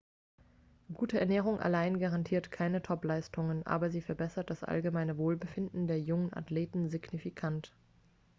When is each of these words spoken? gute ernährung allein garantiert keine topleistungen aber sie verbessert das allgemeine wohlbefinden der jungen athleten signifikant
gute 0.91 1.19
ernährung 1.19 1.59
allein 1.59 1.99
garantiert 1.99 2.49
keine 2.49 2.81
topleistungen 2.81 3.63
aber 3.67 3.91
sie 3.91 4.01
verbessert 4.01 4.49
das 4.49 4.63
allgemeine 4.63 5.19
wohlbefinden 5.19 5.85
der 5.85 6.01
jungen 6.01 6.33
athleten 6.33 6.89
signifikant 6.89 7.71